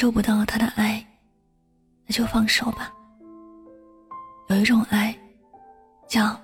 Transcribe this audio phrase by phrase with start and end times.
[0.00, 1.06] 受不到他的爱，
[2.06, 2.90] 那就放手吧。
[4.48, 5.14] 有一种爱，
[6.08, 6.34] 叫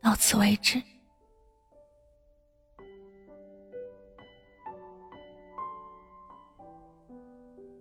[0.00, 0.80] 到此为止。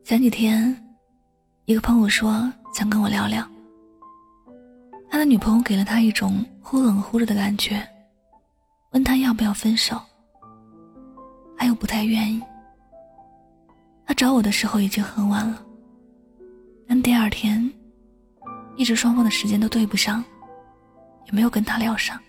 [0.03, 0.75] 前几天，
[1.65, 3.47] 一个朋友说想跟我聊聊，
[5.11, 7.87] 他的女朋友给了他一种忽冷忽热的感觉，
[8.89, 10.01] 问他要不要分手，
[11.55, 12.41] 他又不太愿意。
[14.05, 15.63] 他找我的时候已经很晚了，
[16.87, 17.71] 但第二天，
[18.75, 20.23] 一直双方的时间都对不上，
[21.25, 22.19] 也没有跟他聊上。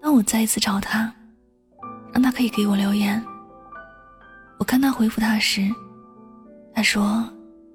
[0.00, 1.12] 当我再一次找他，
[2.12, 3.20] 让他可以给我留言，
[4.58, 5.68] 我看他回复他时，
[6.72, 7.28] 他说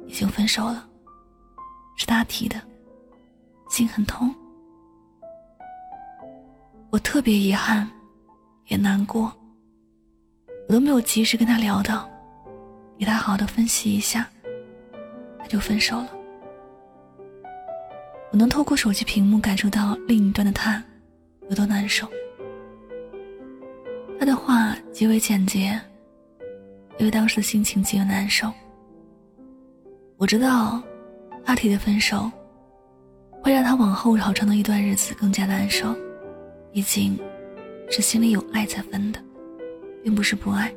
[0.07, 0.87] 已经分手了，
[1.97, 2.55] 是他提的，
[3.69, 4.33] 心很痛，
[6.89, 7.89] 我特别遗憾，
[8.67, 9.31] 也难过。
[10.71, 12.09] 我都没有及时跟他聊到，
[12.97, 14.25] 给他好好的分析一下，
[15.37, 16.09] 他就分手了。
[18.31, 20.81] 我能透过手机屏幕感受到另一端的他
[21.49, 22.07] 有多难受。
[24.17, 25.77] 他的话极为简洁，
[26.97, 28.49] 因为当时的心情极为难受。
[30.15, 30.81] 我知道，
[31.43, 32.31] 他提的分手，
[33.43, 35.93] 会让他往后好长的一段日子更加难受，
[36.71, 37.19] 毕竟，
[37.89, 39.21] 是心里有爱才分的。
[40.03, 40.73] 并不是不爱，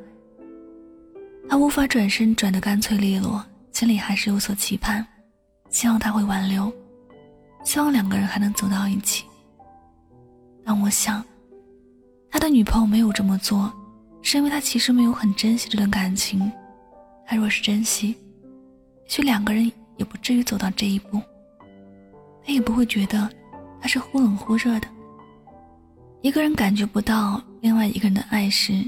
[1.49, 5.05] 他无法转身转得干脆利落，心里还是有所期盼，
[5.69, 6.71] 希望他会挽留，
[7.63, 9.25] 希望两个人还能走到一起。
[10.63, 11.23] 但我想，
[12.29, 13.71] 他的女朋友没有这么做，
[14.21, 16.51] 是因为他其实没有很珍惜这段感情。
[17.27, 18.15] 他若是珍惜，也
[19.07, 21.19] 许两个人也不至于走到这一步，
[22.45, 23.29] 他也不会觉得
[23.81, 24.87] 他是忽冷忽热的。
[26.21, 28.83] 一个人感觉不到另外一个人的爱时。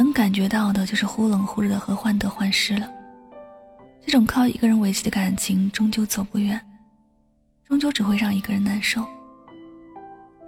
[0.00, 2.90] 能感觉到的就是忽冷忽热的和患得患失了。
[4.02, 6.58] 这种靠一个人维系的感情，终究走不远，
[7.68, 9.04] 终究只会让一个人难受。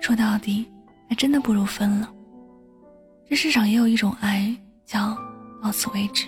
[0.01, 0.67] 说到底，
[1.07, 2.11] 还真的不如分了。
[3.29, 5.15] 这世上也有一种爱，叫
[5.63, 6.25] 到此为止。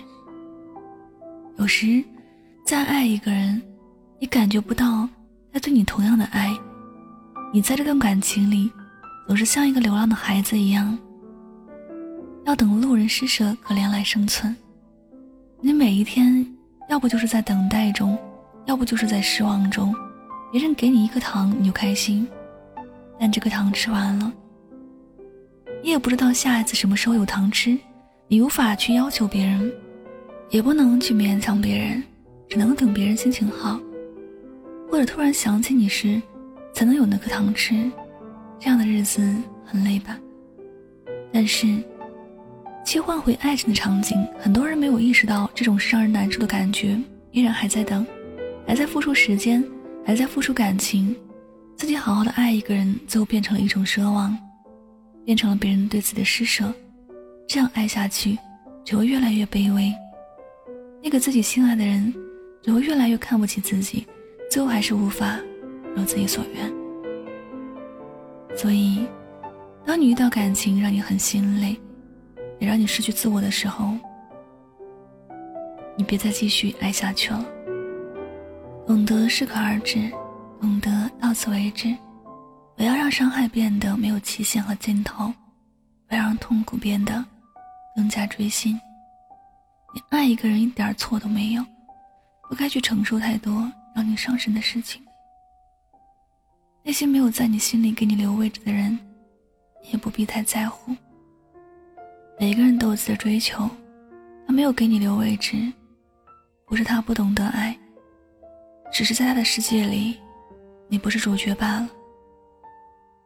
[1.57, 2.05] 有时，
[2.63, 3.59] 再爱一个人，
[4.19, 5.09] 你感觉不到
[5.51, 6.55] 他对你同样的爱，
[7.51, 8.71] 你在这段感情里，
[9.25, 10.95] 总是像一个流浪的孩子一样。
[12.45, 14.55] 要等路人施舍可怜来生存，
[15.61, 16.45] 你每一天
[16.87, 18.15] 要不就是在等待中，
[18.65, 19.93] 要不就是在失望中。
[20.51, 22.25] 别人给你一颗糖你就开心，
[23.19, 24.31] 但这颗糖吃完了，
[25.83, 27.75] 你也不知道下一次什么时候有糖吃。
[28.27, 29.73] 你无法去要求别人，
[30.51, 32.01] 也不能去勉强别人，
[32.47, 33.79] 只能等别人心情好，
[34.89, 36.21] 或者突然想起你时，
[36.73, 37.91] 才能有那颗糖吃。
[38.59, 39.35] 这样的日子
[39.65, 40.15] 很累吧？
[41.33, 41.83] 但是。
[42.85, 46.95] 切换回爱情的场景，很多人没有意识到这种让人难受的感觉，
[47.31, 48.05] 依然还在等，
[48.67, 49.61] 还在付出时间，
[50.05, 51.13] 还在付出感情，
[51.75, 54.37] 自己好好的爱一个人，最后变成了一种奢望，
[55.25, 56.71] 变成了别人对自己的施舍，
[57.47, 58.37] 这样爱下去，
[58.85, 59.91] 只会越来越卑微。
[61.01, 62.13] 那个自己心爱的人，
[62.61, 64.05] 只会越来越看不起自己，
[64.51, 65.39] 最后还是无法
[65.95, 66.71] 如自己所愿。
[68.55, 69.07] 所以，
[69.83, 71.75] 当你遇到感情让你很心累。
[72.59, 73.93] 也让你失去自我的时候，
[75.97, 77.45] 你别再继续爱下去了。
[78.87, 80.11] 懂得适可而止，
[80.61, 81.95] 懂得到此为止，
[82.75, 85.33] 不要让伤害变得没有期限和尽头，
[86.07, 87.25] 不要让痛苦变得
[87.95, 88.79] 更加锥心。
[89.93, 91.65] 你爱一个人一点错都没有，
[92.49, 95.01] 不该去承受太多让你伤神的事情。
[96.83, 98.99] 那些没有在你心里给你留位置的人，
[99.91, 100.95] 也不必太在乎。
[102.45, 103.67] 每个人都有自己的追求，
[104.45, 105.57] 他没有给你留位置，
[106.67, 107.75] 不是他不懂得爱，
[108.93, 110.19] 只是在他的世界里，
[110.87, 111.89] 你不是主角罢了。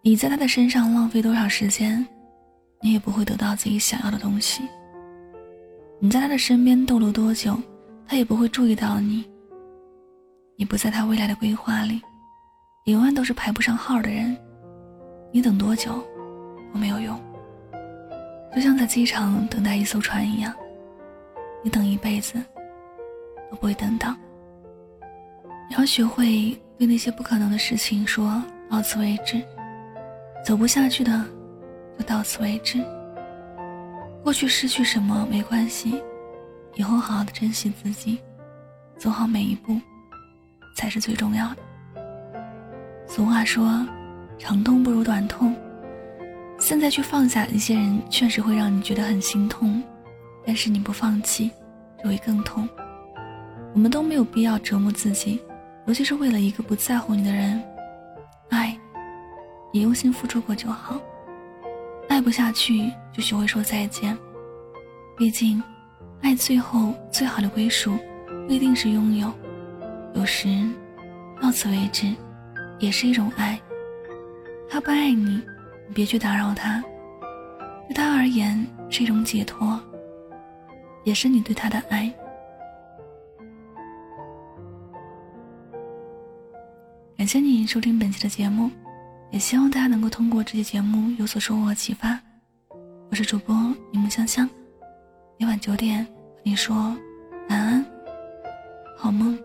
[0.01, 2.07] 你在他的身上浪费多少时间，
[2.81, 4.63] 你也不会得到自己想要的东西。
[5.99, 7.61] 你在他的身边逗留多久，
[8.07, 9.25] 他也不会注意到你。
[10.55, 12.01] 你不在他未来的规划里，
[12.85, 14.33] 永远都是排不上号的人。
[15.33, 16.01] 你等多久
[16.73, 17.19] 都没有用，
[18.55, 20.53] 就像在机场等待一艘船一样，
[21.63, 22.33] 你等一辈子
[23.49, 24.15] 都不会等到。
[25.69, 29.41] 你要学会对那些不可能的事情说到此为止，
[30.43, 31.25] 走不下去的
[31.97, 32.83] 就到此为止。
[34.23, 36.01] 过去失去什么没关系，
[36.75, 38.19] 以后好好的珍惜自己，
[38.97, 39.79] 走好每一步，
[40.75, 41.57] 才是最重要的。
[43.07, 43.85] 俗话说。
[44.41, 45.53] 长痛不如短痛，
[46.69, 49.81] 现在去放下一些人，确实会让你觉得很心痛，
[50.45, 51.49] 但是你不放弃，
[51.97, 52.69] 就会更痛。
[53.73, 55.41] 我们都没有必要折磨自己，
[55.87, 57.59] 尤其是为了一个不在乎你的人。
[58.49, 58.77] 爱，
[59.73, 61.01] 你用心付出过就好。
[62.07, 64.15] 爱不下去，就学会说再见。
[65.17, 65.63] 毕竟，
[66.21, 67.97] 爱最后最好的归属，
[68.45, 69.33] 不一定是拥有，
[70.13, 70.69] 有时，
[71.41, 72.13] 到此为止，
[72.77, 73.59] 也是一种爱。
[74.69, 75.41] 他不爱你，你
[75.93, 76.83] 别去打扰他。
[77.87, 79.79] 对他而言是一种解脱，
[81.03, 82.11] 也是你对他的爱。
[87.17, 88.69] 感谢你收听本期的节目，
[89.31, 92.19] 也希望大家能够通过这期节目有所收获和启发。
[93.09, 93.55] 我是主播
[93.91, 94.49] 柠檬香香，
[95.37, 96.11] 每晚九点和
[96.43, 96.75] 你说
[97.49, 97.85] 晚安，
[98.95, 99.37] 好梦。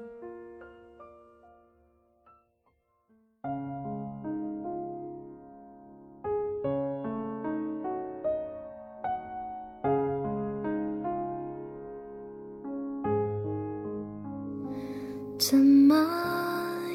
[15.46, 15.94] 怎么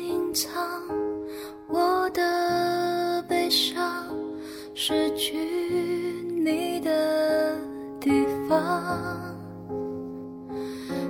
[0.02, 0.52] 隐藏
[1.68, 4.08] 我的悲伤？
[4.74, 5.38] 失去
[6.44, 7.56] 你的
[8.00, 8.10] 地
[8.48, 9.36] 方，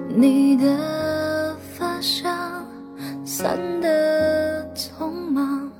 [0.09, 2.67] 你的发香
[3.23, 5.71] 散得匆忙，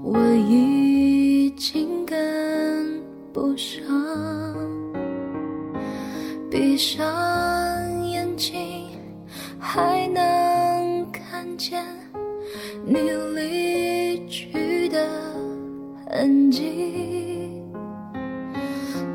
[0.00, 0.16] 我
[0.48, 3.02] 已经跟
[3.32, 3.82] 不上。
[6.48, 7.04] 闭上
[8.06, 8.86] 眼睛，
[9.58, 10.33] 还能。
[11.66, 11.82] 见
[12.84, 12.98] 你
[13.34, 15.08] 离去的
[16.10, 17.62] 痕迹，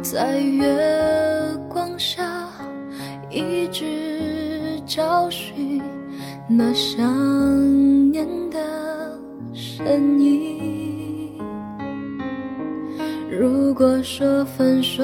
[0.02, 0.66] 在月
[1.70, 2.50] 光下
[3.30, 5.80] 一直找寻
[6.50, 8.58] 那想念的
[9.54, 11.38] 身影。
[13.30, 15.04] 如果说分手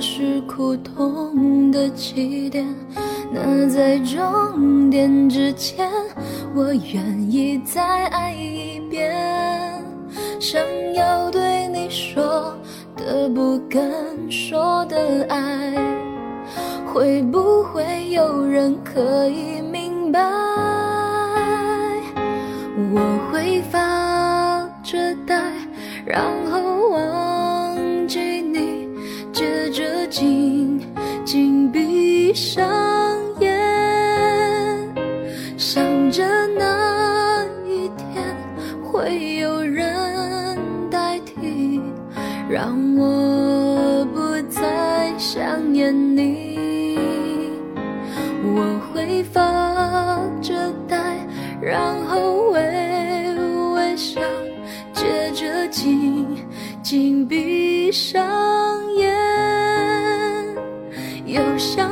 [0.00, 2.64] 是苦痛的起点，
[3.32, 5.90] 那在终点之前。
[6.54, 9.14] 我愿意再爱一遍，
[10.40, 10.58] 想
[10.94, 12.56] 要对你说
[12.96, 13.82] 的不敢
[14.30, 15.74] 说的爱，
[16.86, 20.18] 会不会有人可以明白？
[22.94, 25.38] 我会发着呆，
[26.06, 27.35] 然后忘
[51.66, 52.60] 然后微
[53.74, 54.20] 微笑，
[54.92, 56.24] 接着紧
[56.80, 58.24] 紧闭上
[58.94, 59.12] 眼，
[61.26, 61.90] 又想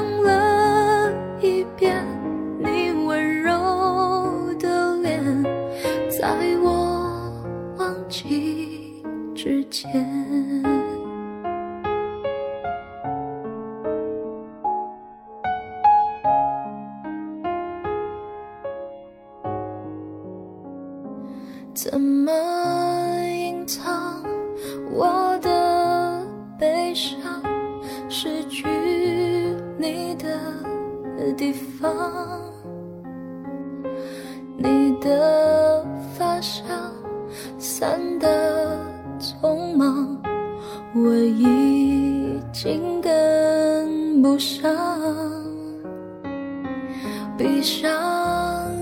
[44.34, 44.68] 不上。
[47.38, 47.88] 闭上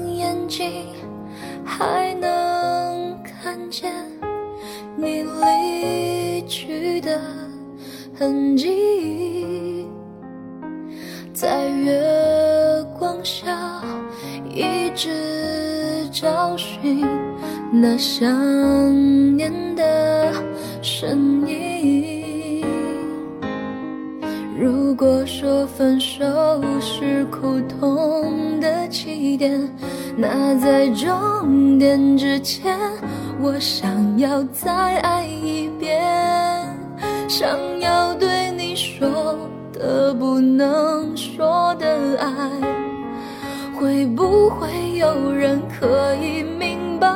[0.09, 0.87] 眼睛，
[1.63, 3.59] 还能看。
[3.71, 3.93] 见
[4.97, 7.21] 你离去的
[8.19, 9.87] 痕迹，
[11.35, 12.03] 在月
[12.99, 13.83] 光下
[14.55, 17.07] 一直找寻
[17.73, 18.27] 那想
[19.37, 20.33] 念的
[20.83, 22.12] 身影。
[25.03, 26.23] 如果说分手
[26.81, 28.89] 是苦痛的。
[28.89, 29.59] 起点。
[30.17, 32.79] 那在终点之前，
[33.41, 36.01] 我想要再爱一遍，
[37.27, 39.37] 想要对你说
[39.73, 42.31] 的不能说的爱，
[43.75, 44.69] 会不会
[44.99, 47.09] 有人可以明白？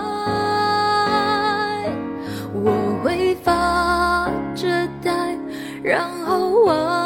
[2.53, 4.67] 我会发着
[5.01, 5.39] 呆，
[5.85, 7.06] 然后忘，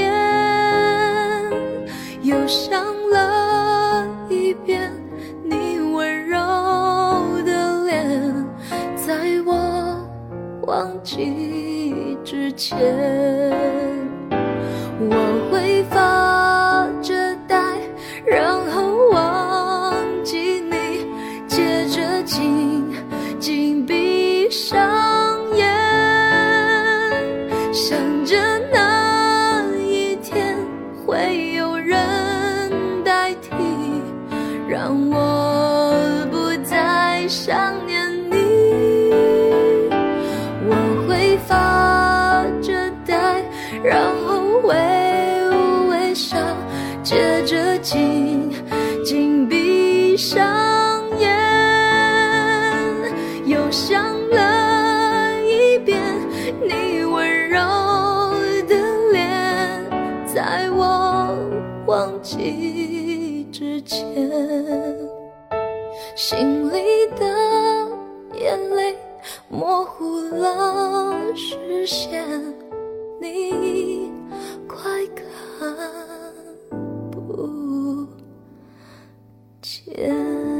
[2.51, 4.91] 想了一遍
[5.41, 6.37] 你温柔
[7.45, 8.45] 的脸，
[8.93, 10.05] 在我
[10.63, 12.77] 忘记之前，
[63.91, 64.07] 前
[66.15, 67.25] 心里的
[68.39, 68.95] 眼泪
[69.49, 72.25] 模糊了视线
[73.19, 74.09] 你
[74.65, 75.75] 快看
[77.11, 78.07] 不
[79.61, 80.50] 见。